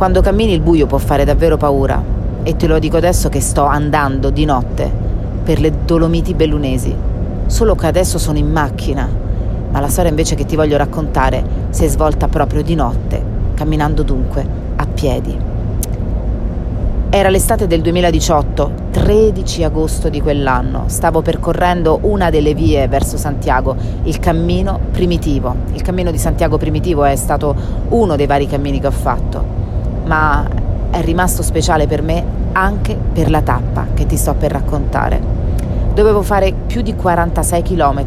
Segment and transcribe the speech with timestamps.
[0.00, 2.02] Quando cammini il buio può fare davvero paura
[2.42, 4.90] e te lo dico adesso che sto andando di notte
[5.44, 6.96] per le Dolomiti Bellunesi,
[7.44, 9.06] solo che adesso sono in macchina,
[9.70, 13.22] ma la storia invece che ti voglio raccontare si è svolta proprio di notte,
[13.52, 14.42] camminando dunque
[14.76, 15.38] a piedi.
[17.10, 20.84] Era l'estate del 2018, 13 agosto di quell'anno.
[20.86, 25.54] Stavo percorrendo una delle vie verso Santiago, il cammino primitivo.
[25.74, 27.54] Il cammino di Santiago primitivo è stato
[27.90, 29.59] uno dei vari cammini che ho fatto
[30.10, 30.44] ma
[30.90, 35.20] è rimasto speciale per me anche per la tappa che ti sto per raccontare.
[35.94, 38.04] Dovevo fare più di 46 km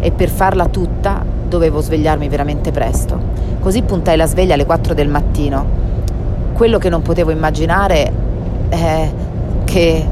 [0.00, 3.16] e per farla tutta dovevo svegliarmi veramente presto.
[3.60, 5.82] Così puntai la sveglia alle 4 del mattino.
[6.54, 8.12] Quello che non potevo immaginare
[8.68, 9.10] è
[9.62, 10.08] che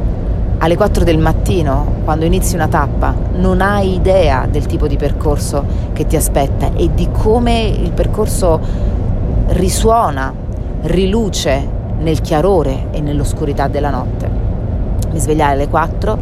[0.59, 5.65] alle 4 del mattino, quando inizi una tappa, non hai idea del tipo di percorso
[5.93, 8.61] che ti aspetta e di come il percorso
[9.49, 10.43] risuona
[10.83, 14.31] riluce nel chiarore e nell'oscurità della notte.
[15.11, 16.19] Mi svegliai alle 4,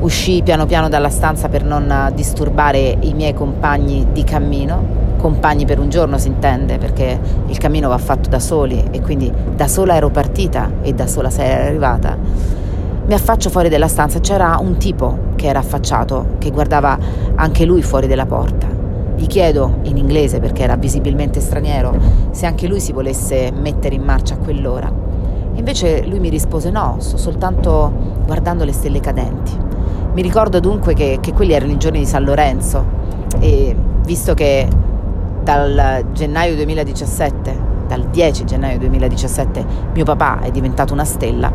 [0.00, 5.78] uscii piano piano dalla stanza per non disturbare i miei compagni di cammino, compagni per
[5.78, 9.94] un giorno si intende perché il cammino va fatto da soli e quindi da sola
[9.94, 12.16] ero partita e da sola sei arrivata.
[13.06, 16.98] Mi affaccio fuori della stanza, c'era un tipo che era affacciato, che guardava
[17.36, 18.75] anche lui fuori della porta.
[19.16, 21.94] Gli chiedo in inglese, perché era visibilmente straniero,
[22.30, 24.92] se anche lui si volesse mettere in marcia a quell'ora.
[25.54, 27.90] Invece lui mi rispose no, sto soltanto
[28.26, 29.52] guardando le stelle cadenti.
[30.12, 32.84] Mi ricordo dunque che, che quelli erano i giorni di San Lorenzo
[33.38, 34.68] e visto che
[35.42, 41.50] dal gennaio 2017, dal 10 gennaio 2017, mio papà è diventato una stella,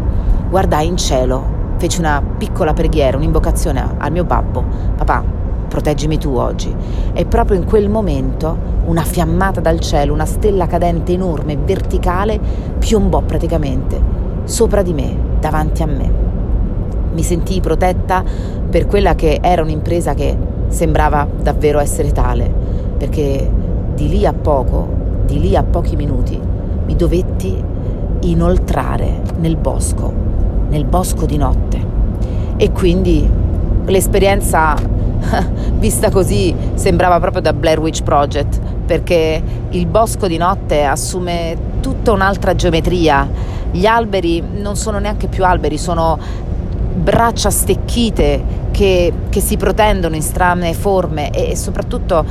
[0.49, 4.63] guardai in cielo, feci una piccola preghiera, un'invocazione al mio babbo.
[4.95, 5.23] Papà,
[5.71, 6.75] proteggimi tu oggi.
[7.13, 12.37] E proprio in quel momento una fiammata dal cielo, una stella cadente enorme, verticale,
[12.77, 16.11] piombò praticamente sopra di me, davanti a me.
[17.13, 18.21] Mi sentii protetta
[18.69, 20.37] per quella che era un'impresa che
[20.67, 22.51] sembrava davvero essere tale,
[22.97, 23.49] perché
[23.95, 24.89] di lì a poco,
[25.25, 26.37] di lì a pochi minuti,
[26.85, 27.63] mi dovetti
[28.21, 30.11] inoltrare nel bosco,
[30.67, 31.79] nel bosco di notte.
[32.57, 33.29] E quindi
[33.85, 34.75] l'esperienza
[35.79, 42.11] vista così sembrava proprio da Blair Witch Project, perché il bosco di notte assume tutta
[42.11, 43.29] un'altra geometria.
[43.71, 46.17] Gli alberi non sono neanche più alberi, sono
[46.93, 52.25] braccia stecchite che, che si protendono in strane forme e, e soprattutto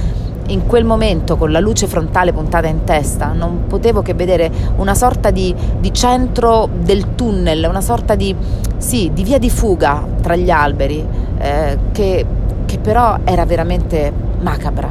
[0.50, 4.94] in quel momento con la luce frontale puntata in testa non potevo che vedere una
[4.94, 8.34] sorta di, di centro del tunnel, una sorta di,
[8.76, 11.06] sì, di, via di fuga tra gli alberi
[11.38, 12.26] eh, che
[12.70, 14.88] che però era veramente macabra,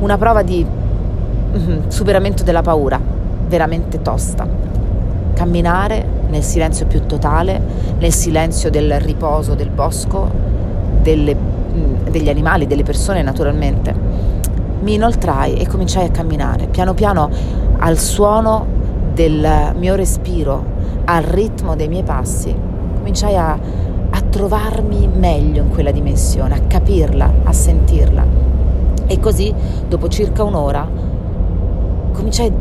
[0.00, 2.98] una prova di mm, superamento della paura,
[3.46, 4.48] veramente tosta.
[5.34, 7.60] Camminare nel silenzio più totale,
[7.98, 10.30] nel silenzio del riposo del bosco,
[11.02, 13.94] delle, mm, degli animali, delle persone naturalmente.
[14.80, 17.28] Mi inoltrai e cominciai a camminare, piano piano
[17.80, 18.64] al suono
[19.12, 20.64] del mio respiro,
[21.04, 22.56] al ritmo dei miei passi.
[22.94, 23.58] Cominciai a a
[24.30, 28.24] trovarmi meglio in quella dimensione, a capirla, a sentirla.
[29.06, 29.52] E così,
[29.88, 30.86] dopo circa un'ora,
[32.12, 32.52] cominciai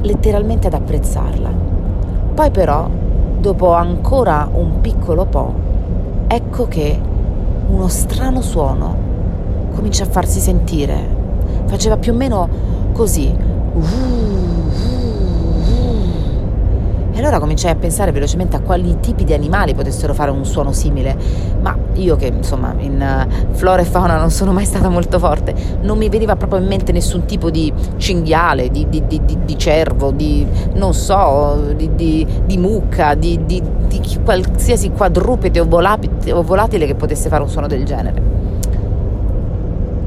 [0.00, 1.50] letteralmente ad apprezzarla.
[2.34, 2.88] Poi però,
[3.38, 5.54] dopo ancora un piccolo po',
[6.26, 6.98] ecco che
[7.68, 8.96] uno strano suono
[9.74, 11.20] comincia a farsi sentire.
[11.66, 12.48] Faceva più o meno
[12.92, 13.34] così.
[13.72, 13.80] Uh,
[17.22, 21.16] allora cominciai a pensare velocemente a quali tipi di animali potessero fare un suono simile,
[21.60, 25.54] ma io che insomma in uh, flora e fauna non sono mai stata molto forte,
[25.82, 30.10] non mi veniva proprio in mente nessun tipo di cinghiale, di, di, di, di cervo,
[30.10, 30.44] di
[30.74, 32.26] non so, di,
[32.58, 33.40] mucca, di,
[34.24, 38.51] qualsiasi quadrupede o volatile che potesse fare un suono del genere.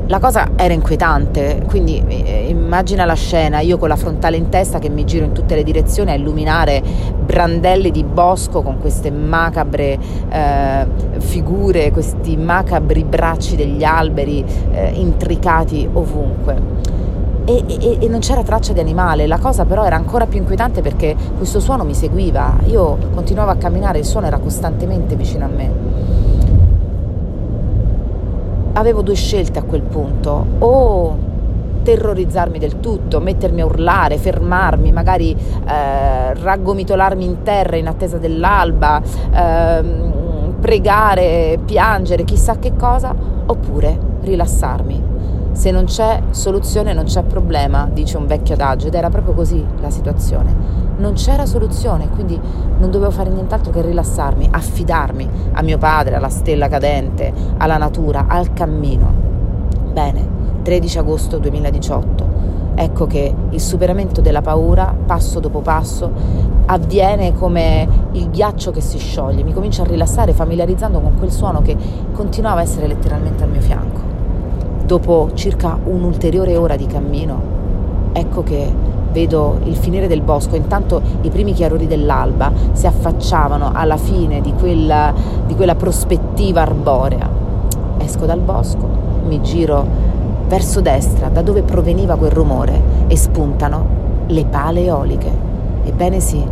[0.07, 4.77] La cosa era inquietante, quindi eh, immagina la scena, io con la frontale in testa
[4.77, 6.83] che mi giro in tutte le direzioni a illuminare
[7.25, 9.97] brandelli di bosco con queste macabre
[10.29, 10.85] eh,
[11.17, 16.73] figure, questi macabri bracci degli alberi eh, intricati ovunque.
[17.45, 20.81] E, e, e, non c'era traccia di animale, la cosa però era ancora più inquietante
[20.81, 25.49] perché questo suono mi seguiva, io continuavo a camminare, il suono era costantemente vicino a
[25.49, 26.04] me
[28.75, 31.17] avevo due scelte a quel punto, o
[31.83, 39.01] terrorizzarmi del tutto, mettermi a urlare, fermarmi, magari eh, raggomitolarmi in terra in attesa dell'alba,
[39.31, 39.83] eh,
[40.59, 43.13] pregare, piangere, chissà che cosa,
[43.45, 45.03] oppure rilassarmi,
[45.55, 49.65] Se non c'è soluzione non c'è problema, dice un vecchio adagio, ed era proprio così
[49.79, 50.53] la situazione.
[50.97, 52.37] Non c'era soluzione, quindi
[52.77, 58.25] non dovevo fare nient'altro che rilassarmi, affidarmi a mio padre, alla stella cadente, alla natura,
[58.27, 59.13] al cammino.
[59.93, 60.27] Bene,
[60.61, 62.33] 13 agosto 2018.
[62.75, 66.11] Ecco che il superamento della paura, passo dopo passo,
[66.65, 69.43] avviene come il ghiaccio che si scioglie.
[69.43, 71.77] Mi comincio a rilassare familiarizzando con quel suono che
[72.11, 74.14] continuava a essere letteralmente al mio fianco
[74.85, 77.41] dopo circa un'ulteriore ora di cammino,
[78.13, 78.71] ecco che
[79.11, 84.53] vedo il finire del bosco, intanto i primi chiarori dell'alba si affacciavano alla fine di
[84.53, 85.13] quella,
[85.45, 87.27] di quella prospettiva arborea.
[87.97, 88.87] Esco dal bosco,
[89.25, 89.85] mi giro
[90.47, 93.85] verso destra, da dove proveniva quel rumore, e spuntano
[94.27, 95.31] le pale eoliche.
[95.85, 96.43] Ebbene sì,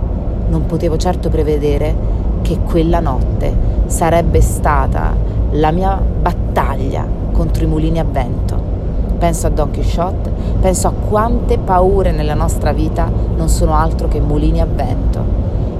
[0.50, 1.94] non potevo certo prevedere
[2.42, 3.54] che quella notte
[3.86, 5.14] sarebbe stata
[5.52, 8.56] la mia battaglia contro i mulini a vento.
[9.18, 10.32] Penso a Don Quixote,
[10.62, 15.22] penso a quante paure nella nostra vita non sono altro che mulini a vento.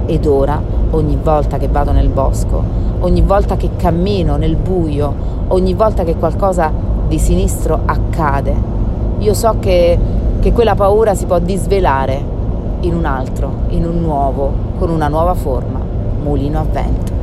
[0.04, 0.60] Ed ora,
[0.90, 2.62] ogni volta che vado nel bosco,
[3.00, 5.14] ogni volta che cammino nel buio,
[5.48, 6.70] ogni volta che qualcosa
[7.08, 8.54] di sinistro accade,
[9.18, 9.98] io so che,
[10.40, 12.32] che quella paura si può disvelare
[12.80, 15.80] in un altro, in un nuovo, con una nuova forma,
[16.22, 17.13] mulino a vento.